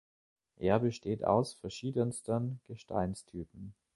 [0.55, 3.75] Er besteht aus verschiedensten Gesteinstypen.